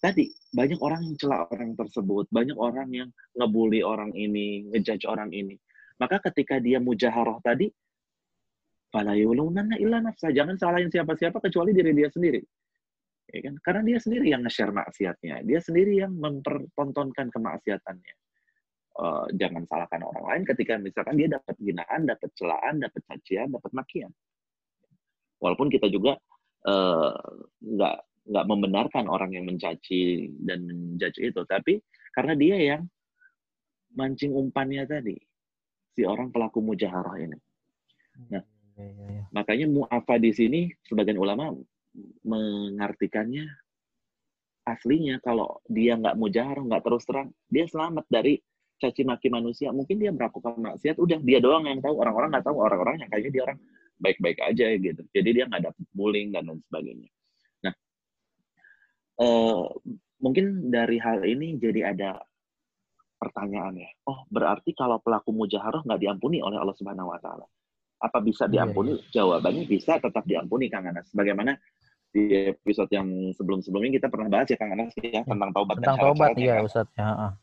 tadi 0.02 0.30
banyak 0.54 0.80
orang 0.80 1.04
yang 1.04 1.16
celah 1.20 1.44
orang 1.52 1.76
tersebut, 1.76 2.24
banyak 2.32 2.56
orang 2.56 2.88
yang 2.94 3.08
ngebully 3.36 3.84
orang 3.84 4.14
ini, 4.16 4.64
ngejudge 4.72 5.04
orang 5.04 5.28
ini. 5.34 5.58
Maka 5.98 6.22
ketika 6.30 6.62
dia 6.62 6.80
mujaharah 6.80 7.42
tadi, 7.44 7.68
fala 8.88 9.12
yulunanna 9.18 9.76
illa 9.76 10.00
nafsa. 10.00 10.32
Jangan 10.32 10.56
salahin 10.56 10.88
siapa-siapa 10.88 11.42
kecuali 11.42 11.76
diri 11.76 11.92
dia 11.92 12.08
sendiri. 12.08 12.40
Ya 13.28 13.40
kan? 13.44 13.54
Karena 13.60 13.82
dia 13.84 13.98
sendiri 14.00 14.26
yang 14.32 14.40
nge-share 14.40 14.72
maksiatnya. 14.72 15.44
Dia 15.44 15.60
sendiri 15.60 16.00
yang 16.00 16.16
mempertontonkan 16.16 17.28
kemaksiatannya. 17.28 18.14
Uh, 18.98 19.30
jangan 19.38 19.62
salahkan 19.70 20.02
orang 20.02 20.24
lain 20.26 20.42
ketika 20.42 20.74
misalkan 20.74 21.14
dia 21.14 21.30
dapat 21.30 21.54
hinaan, 21.62 22.08
dapat 22.08 22.34
celaan, 22.34 22.82
dapat 22.82 22.98
cacian, 23.06 23.46
dapat 23.52 23.70
makian. 23.70 24.10
Walaupun 25.38 25.70
kita 25.70 25.86
juga 25.86 26.18
uh, 26.66 27.14
nggak 27.62 27.96
nggak 28.28 28.46
membenarkan 28.50 29.06
orang 29.06 29.30
yang 29.38 29.46
mencaci 29.46 30.34
dan 30.42 30.66
menjudge 30.66 31.22
itu, 31.22 31.40
tapi 31.46 31.78
karena 32.10 32.34
dia 32.34 32.56
yang 32.58 32.82
mancing 33.94 34.34
umpannya 34.34 34.82
tadi, 34.84 35.14
si 35.94 36.02
orang 36.02 36.34
pelaku 36.34 36.58
mujaharah 36.58 37.22
ini. 37.22 37.38
Nah, 38.34 38.42
ya, 38.74 38.82
ya, 38.82 39.06
ya. 39.14 39.22
makanya 39.30 39.66
mu'afa 39.70 40.18
di 40.18 40.34
sini 40.34 40.60
sebagian 40.90 41.22
ulama 41.22 41.54
mengartikannya 42.26 43.48
aslinya 44.68 45.16
kalau 45.24 45.64
dia 45.64 45.96
nggak 45.96 46.16
mujaharah, 46.20 46.60
nggak 46.60 46.84
terus 46.84 47.04
terang, 47.08 47.32
dia 47.48 47.64
selamat 47.64 48.04
dari 48.12 48.36
caci 48.76 49.02
maki 49.02 49.32
manusia. 49.32 49.72
Mungkin 49.72 49.96
dia 49.96 50.12
melakukan 50.12 50.60
maksiat, 50.60 51.00
udah 51.00 51.18
dia 51.24 51.40
doang 51.40 51.64
yang 51.64 51.80
tahu, 51.80 51.96
orang-orang 52.04 52.36
nggak 52.36 52.46
tahu, 52.46 52.56
orang-orang 52.60 53.00
yang 53.00 53.08
kayaknya 53.08 53.32
dia 53.32 53.42
orang 53.48 53.58
baik-baik 53.96 54.38
aja 54.44 54.66
gitu. 54.76 55.02
Jadi 55.10 55.28
dia 55.32 55.44
nggak 55.48 55.62
dapet 55.72 55.84
bullying 55.96 56.28
dan 56.36 56.52
lain 56.52 56.60
sebagainya 56.68 57.08
uh, 59.18 59.66
mungkin 60.22 60.70
dari 60.70 60.96
hal 61.02 61.26
ini 61.26 61.58
jadi 61.58 61.92
ada 61.94 62.22
pertanyaan 63.18 63.74
ya. 63.74 63.90
Oh, 64.06 64.24
berarti 64.30 64.72
kalau 64.78 65.02
pelaku 65.02 65.34
mujaharah 65.34 65.82
nggak 65.82 66.00
diampuni 66.00 66.38
oleh 66.38 66.58
Allah 66.58 66.74
Subhanahu 66.78 67.10
wa 67.10 67.18
taala. 67.18 67.46
Apa 67.98 68.22
bisa 68.22 68.46
iya, 68.46 68.62
diampuni? 68.62 68.94
Yeah, 68.94 69.02
yeah. 69.02 69.14
Jawabannya 69.26 69.64
bisa 69.66 69.98
tetap 69.98 70.22
diampuni 70.22 70.70
Kang 70.70 70.86
Anas. 70.86 71.10
Bagaimana 71.10 71.58
di 72.08 72.52
episode 72.52 72.88
yang 72.88 73.08
sebelum-sebelumnya 73.36 74.00
kita 74.00 74.08
pernah 74.08 74.28
bahas 74.32 74.48
ya 74.48 74.56
Kang 74.56 74.72
Anas 74.72 74.96
ya 74.96 75.22
tentang 75.22 75.50
taubat 75.52 75.74
tentang 75.80 75.96
dan 75.96 76.04
taubat 76.08 76.30
ya 76.40 76.54
Ustaz 76.64 76.88
ya. 76.96 77.08
Uh. 77.12 77.34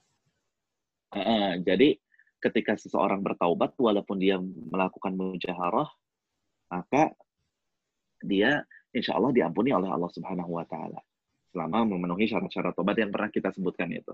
Uh, 1.16 1.52
jadi 1.64 1.96
ketika 2.42 2.74
seseorang 2.76 3.22
bertaubat 3.22 3.78
walaupun 3.78 4.18
dia 4.20 4.42
melakukan 4.42 5.14
mujaharah 5.16 5.88
maka 6.70 7.14
dia 8.26 8.66
insya 8.92 9.16
Allah 9.16 9.32
diampuni 9.32 9.70
oleh 9.72 9.88
Allah 9.88 10.10
Subhanahu 10.12 10.58
wa 10.58 10.66
taala 10.66 11.00
selama 11.54 11.88
memenuhi 11.88 12.28
syarat-syarat 12.28 12.76
tobat 12.76 13.00
yang 13.00 13.16
pernah 13.16 13.32
kita 13.32 13.48
sebutkan 13.56 13.88
itu. 13.94 14.12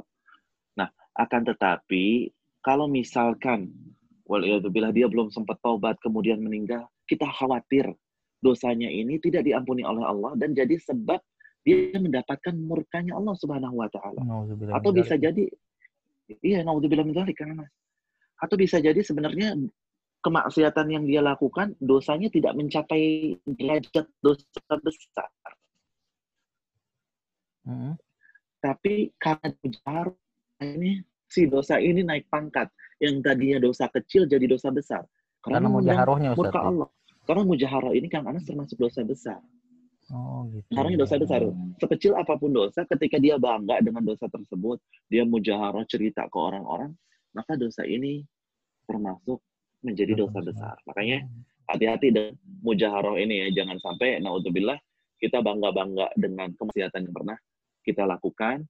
Nah, 0.77 0.93
akan 1.17 1.41
tetapi 1.49 2.29
kalau 2.61 2.85
misalkan 2.85 3.73
waliyadzubillah 4.29 4.93
dia 4.93 5.09
belum 5.09 5.33
sempat 5.33 5.57
tobat 5.65 5.97
kemudian 6.05 6.37
meninggal, 6.37 6.85
kita 7.09 7.25
khawatir 7.25 7.89
dosanya 8.41 8.89
ini 8.89 9.21
tidak 9.21 9.45
diampuni 9.45 9.85
oleh 9.85 10.01
Allah 10.01 10.33
dan 10.35 10.57
jadi 10.57 10.75
sebab 10.81 11.21
dia 11.61 11.93
mendapatkan 11.93 12.57
murkanya 12.57 13.13
Allah 13.15 13.37
Subhanahu 13.37 13.77
wa 13.77 13.89
taala. 13.93 14.21
Atau 14.73 14.91
bisa 14.91 15.13
jadi 15.13 15.45
iya 16.41 16.65
naudzubillah 16.65 17.05
min 17.05 17.13
dzalik 17.13 17.37
Mas. 17.53 17.69
Atau 18.41 18.57
bisa 18.57 18.81
jadi 18.81 18.97
sebenarnya 19.05 19.53
kemaksiatan 20.25 20.87
yang 20.89 21.03
dia 21.05 21.21
lakukan 21.21 21.77
dosanya 21.77 22.29
tidak 22.33 22.57
mencapai 22.57 23.37
derajat 23.45 24.05
dosa 24.21 24.73
besar. 24.81 25.29
Hmm. 27.61 27.93
Tapi 28.61 29.13
karena 29.21 29.49
mujar 29.61 30.05
ini 30.61 31.01
si 31.29 31.45
dosa 31.49 31.77
ini 31.77 32.05
naik 32.05 32.29
pangkat 32.29 32.69
yang 33.01 33.21
tadinya 33.21 33.57
dosa 33.61 33.89
kecil 33.89 34.29
jadi 34.29 34.45
dosa 34.45 34.69
besar. 34.69 35.05
Karena, 35.41 35.57
karena 35.57 35.69
mujaharohnya 35.73 36.29
Murka 36.37 36.61
ya? 36.61 36.69
Allah. 36.69 36.89
Karena 37.25 37.43
mujaharoh 37.45 37.93
ini 37.93 38.07
kan 38.09 38.25
Anas 38.25 38.43
termasuk 38.43 38.81
dosa 38.81 39.05
besar. 39.05 39.39
Oh, 40.11 40.43
gitu. 40.51 40.67
Karena 40.73 40.99
dosa 40.99 41.15
besar. 41.15 41.45
Sekecil 41.79 42.17
apa 42.17 42.35
pun 42.35 42.51
dosa, 42.51 42.83
ketika 42.83 43.15
dia 43.21 43.39
bangga 43.39 43.79
dengan 43.79 44.03
dosa 44.03 44.27
tersebut, 44.27 44.81
dia 45.07 45.23
mujaharoh 45.23 45.87
cerita 45.87 46.27
ke 46.27 46.37
orang-orang, 46.37 46.91
maka 47.31 47.55
dosa 47.55 47.87
ini 47.87 48.25
termasuk 48.89 49.39
menjadi 49.85 50.13
dosa 50.19 50.43
besar. 50.43 50.75
Makanya 50.83 51.23
hati-hati 51.71 52.11
dengan 52.11 52.35
mujaharoh 52.59 53.15
ini 53.15 53.47
ya, 53.47 53.63
jangan 53.63 53.79
sampai 53.79 54.19
naudzubillah 54.19 54.75
kita 55.21 55.39
bangga-bangga 55.39 56.17
dengan 56.17 56.51
kemaksiatan 56.57 57.07
yang 57.07 57.15
pernah 57.15 57.37
kita 57.85 58.03
lakukan, 58.09 58.65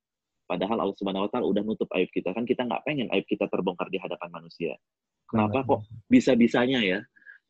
padahal 0.46 0.84
Allah 0.84 0.96
Subhanahu 1.00 1.26
wa 1.26 1.30
taala 1.32 1.48
udah 1.48 1.64
nutup 1.64 1.88
aib 1.96 2.12
kita. 2.12 2.36
Kan 2.36 2.44
kita 2.44 2.68
nggak 2.68 2.84
pengen 2.84 3.08
aib 3.16 3.24
kita 3.26 3.48
terbongkar 3.48 3.88
di 3.88 3.98
hadapan 3.98 4.30
manusia. 4.30 4.76
Kenapa 5.32 5.64
kok 5.64 5.88
bisa-bisanya 6.12 6.84
ya? 6.84 7.00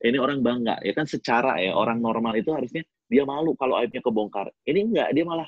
Ini 0.01 0.17
orang 0.17 0.41
bangga, 0.41 0.81
ya 0.81 0.93
kan 0.97 1.05
secara 1.05 1.61
ya 1.61 1.77
orang 1.77 2.01
normal 2.01 2.33
itu 2.33 2.49
harusnya 2.49 2.81
dia 3.05 3.21
malu 3.21 3.53
kalau 3.53 3.77
aibnya 3.77 4.01
kebongkar. 4.01 4.49
Ini 4.65 4.89
enggak, 4.89 5.09
dia 5.13 5.21
malah 5.21 5.45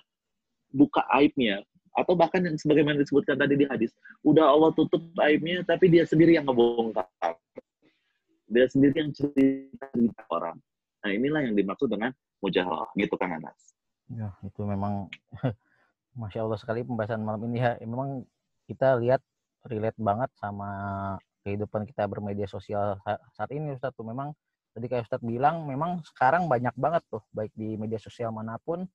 buka 0.70 1.02
aibnya 1.10 1.66
atau 1.94 2.18
bahkan 2.18 2.42
yang 2.42 2.58
sebagaimana 2.58 3.02
disebutkan 3.02 3.38
tadi 3.38 3.54
di 3.54 3.66
hadis, 3.70 3.94
udah 4.26 4.50
Allah 4.50 4.74
tutup 4.74 5.02
aibnya 5.22 5.62
tapi 5.66 5.90
dia 5.90 6.06
sendiri 6.06 6.38
yang 6.38 6.46
ngebongkar. 6.50 7.34
Dia 8.50 8.66
sendiri 8.70 8.94
yang 8.98 9.12
cerita 9.14 9.90
orang. 10.30 10.58
Nah, 11.02 11.10
inilah 11.10 11.42
yang 11.50 11.58
dimaksud 11.58 11.90
dengan 11.90 12.14
mujahalah, 12.42 12.90
gitu 12.98 13.14
kan 13.18 13.38
Anas. 13.38 13.74
Ya, 14.10 14.30
itu 14.46 14.62
memang 14.66 15.10
Masya 16.22 16.46
Allah 16.46 16.60
sekali 16.62 16.86
pembahasan 16.86 17.26
malam 17.26 17.42
ini 17.50 17.62
ya. 17.62 17.78
Memang 17.82 18.26
kita 18.70 18.98
lihat 19.02 19.22
relate 19.66 19.98
banget 19.98 20.30
sama 20.38 20.70
kehidupan 21.44 21.84
kita 21.84 22.08
bermedia 22.08 22.48
sosial 22.48 23.00
saat 23.36 23.52
ini 23.52 23.76
Ustaz 23.76 23.96
memang 24.00 24.32
tadi 24.74 24.86
kayak 24.90 25.06
Ustaz 25.06 25.22
bilang 25.22 25.70
memang 25.70 26.02
sekarang 26.02 26.50
banyak 26.50 26.74
banget 26.74 27.06
tuh 27.08 27.22
baik 27.30 27.54
di 27.54 27.78
media 27.78 28.02
sosial 28.02 28.34
mana 28.34 28.58
pun 28.58 28.90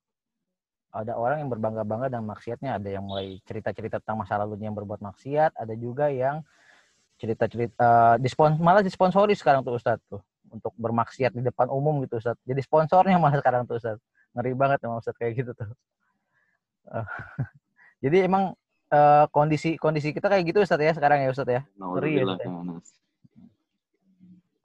ada 0.89 1.13
orang 1.15 1.45
yang 1.45 1.49
berbangga-bangga 1.53 2.09
dan 2.09 2.25
maksiatnya. 2.25 2.81
Ada 2.81 2.97
yang 2.97 3.05
mulai 3.05 3.37
cerita-cerita 3.45 4.01
tentang 4.01 4.25
masa 4.25 4.41
lalunya 4.41 4.67
yang 4.67 4.77
berbuat 4.77 4.99
maksiat 4.99 5.55
ada 5.55 5.73
juga 5.77 6.09
yang 6.09 6.41
cerita-cerita 7.19 7.75
uh, 7.83 8.15
dispon 8.15 8.55
malah 8.63 8.79
disponsori 8.79 9.35
sekarang 9.35 9.61
tuh 9.61 9.75
Ustaz 9.75 9.99
tuh 10.07 10.23
untuk 10.49 10.71
bermaksiat 10.79 11.35
di 11.35 11.43
depan 11.43 11.67
umum 11.67 11.99
gitu 12.07 12.15
Ustaz 12.15 12.39
jadi 12.47 12.63
sponsornya 12.63 13.19
malah 13.19 13.37
sekarang 13.43 13.67
tuh 13.67 13.75
Ustaz 13.75 13.99
ngeri 14.33 14.55
banget 14.55 14.79
emang 14.87 15.03
Ustaz 15.03 15.15
kayak 15.19 15.43
gitu 15.43 15.51
tuh. 15.55 15.67
Uh, 16.87 17.03
jadi 18.03 18.25
emang 18.25 18.55
uh, 18.89 19.25
kondisi 19.29 19.75
kondisi 19.75 20.15
kita 20.15 20.31
kayak 20.31 20.47
gitu 20.47 20.63
Ustaz 20.63 20.79
ya 20.79 20.95
sekarang 20.95 21.21
ya 21.21 21.29
Ustaz 21.29 21.47
ya. 21.47 21.61
Ngeri 21.75 22.11
ya, 22.17 22.23
Ustaz, 22.25 22.47
ya. 22.47 22.49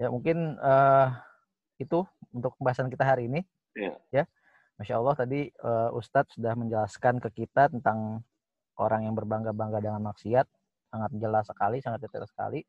Ya 0.00 0.10
mungkin 0.10 0.58
uh, 0.58 1.14
itu 1.78 2.06
untuk 2.34 2.54
pembahasan 2.58 2.90
kita 2.90 3.04
hari 3.06 3.30
ini. 3.30 3.40
Yeah. 3.74 3.98
Ya. 4.10 4.24
Masya 4.74 4.98
Allah 4.98 5.14
tadi 5.14 5.40
uh, 5.62 5.94
Ustadz 5.94 6.34
sudah 6.34 6.58
menjelaskan 6.58 7.22
ke 7.22 7.30
kita 7.44 7.70
tentang 7.70 8.26
orang 8.74 9.06
yang 9.06 9.14
berbangga-bangga 9.14 9.78
dengan 9.78 10.02
maksiat. 10.10 10.46
Sangat 10.90 11.10
jelas 11.18 11.46
sekali, 11.46 11.78
sangat 11.82 12.06
detail 12.06 12.26
sekali. 12.26 12.62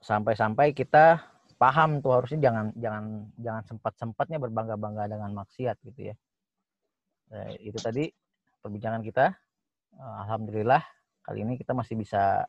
sampai-sampai 0.00 0.72
kita 0.72 1.20
paham 1.60 2.00
tuh 2.00 2.16
harusnya 2.16 2.48
jangan 2.48 2.72
jangan 2.80 3.04
jangan 3.36 3.62
sempat-sempatnya 3.68 4.40
berbangga-bangga 4.40 5.04
dengan 5.04 5.36
maksiat 5.36 5.76
gitu 5.84 6.12
ya. 6.12 6.14
Nah, 7.32 7.52
itu 7.60 7.76
tadi 7.76 8.08
perbincangan 8.60 9.02
kita. 9.02 9.36
Alhamdulillah 9.96 10.80
kali 11.24 11.42
ini 11.42 11.56
kita 11.56 11.72
masih 11.72 11.96
bisa 11.96 12.44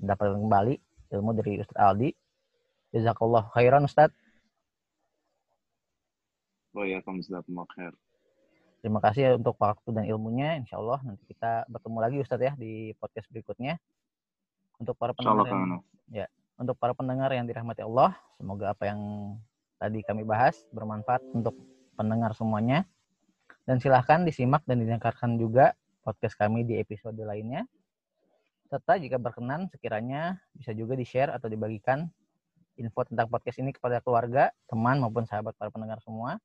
mendapatkan 0.00 0.40
kembali 0.40 0.74
ilmu 1.12 1.30
dari 1.36 1.52
Ustaz 1.60 1.76
Aldi. 1.76 2.10
Jazakallah 2.90 3.46
khairan 3.54 3.86
Ustaz. 3.86 4.10
Waalaikumsalam 6.74 7.44
khair. 7.76 7.92
Terima 8.80 8.98
kasih 9.04 9.20
ya 9.20 9.30
untuk 9.36 9.60
waktu 9.60 9.88
dan 9.92 10.04
ilmunya. 10.08 10.56
Insya 10.56 10.80
Allah 10.80 11.04
nanti 11.04 11.20
kita 11.28 11.68
bertemu 11.68 11.98
lagi 12.00 12.16
Ustadz 12.24 12.46
ya 12.48 12.52
di 12.56 12.96
podcast 12.96 13.28
berikutnya. 13.28 13.76
Untuk 14.80 14.96
para 14.96 15.12
pendengar 15.12 15.44
yang, 15.44 15.84
ya, 16.08 16.26
untuk 16.56 16.80
para 16.80 16.96
pendengar 16.96 17.28
yang 17.36 17.44
dirahmati 17.44 17.84
Allah, 17.84 18.16
semoga 18.40 18.72
apa 18.72 18.88
yang 18.88 19.00
tadi 19.76 20.00
kami 20.00 20.24
bahas 20.24 20.64
bermanfaat 20.72 21.20
untuk 21.36 21.52
pendengar 21.92 22.32
semuanya. 22.32 22.88
Dan 23.68 23.76
silahkan 23.76 24.24
disimak 24.24 24.64
dan 24.64 24.80
didengarkan 24.80 25.36
juga 25.36 25.76
podcast 26.00 26.40
kami 26.40 26.64
di 26.64 26.80
episode 26.80 27.20
lainnya. 27.20 27.68
Serta 28.70 28.94
jika 29.02 29.18
berkenan, 29.18 29.66
sekiranya 29.66 30.38
bisa 30.54 30.70
juga 30.70 30.94
di-share 30.94 31.34
atau 31.34 31.50
dibagikan 31.50 32.06
info 32.78 33.02
tentang 33.02 33.26
podcast 33.26 33.58
ini 33.58 33.74
kepada 33.74 33.98
keluarga, 33.98 34.54
teman, 34.70 35.02
maupun 35.02 35.26
sahabat 35.26 35.58
para 35.58 35.74
pendengar 35.74 35.98
semua. 36.06 36.38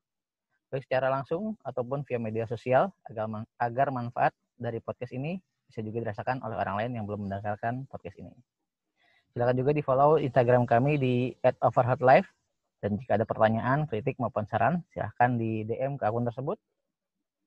Baik 0.73 0.89
secara 0.89 1.13
langsung 1.13 1.53
ataupun 1.61 2.01
via 2.01 2.17
media 2.17 2.49
sosial 2.49 2.89
agar, 3.05 3.45
agar 3.61 3.87
manfaat 3.93 4.33
dari 4.57 4.81
podcast 4.81 5.13
ini 5.13 5.37
bisa 5.69 5.85
juga 5.85 6.01
dirasakan 6.01 6.41
oleh 6.41 6.57
orang 6.57 6.81
lain 6.81 6.91
yang 6.97 7.05
belum 7.05 7.29
mendengarkan 7.29 7.85
podcast 7.93 8.17
ini. 8.17 8.33
Silakan 9.29 9.55
juga 9.61 9.71
di-follow 9.77 10.17
Instagram 10.17 10.65
kami 10.65 10.97
di 10.97 11.13
@overheartlife 11.61 12.25
dan 12.81 12.97
jika 12.97 13.21
ada 13.21 13.29
pertanyaan, 13.29 13.85
kritik 13.85 14.17
maupun 14.17 14.49
saran, 14.49 14.81
silahkan 14.89 15.37
di 15.37 15.61
DM 15.69 16.01
ke 16.01 16.09
akun 16.09 16.25
tersebut 16.25 16.57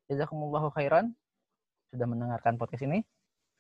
Jazakumullahu 0.08 0.72
khairan 0.72 1.12
sudah 1.92 2.06
mendengarkan 2.08 2.56
podcast 2.56 2.86
ini. 2.88 3.04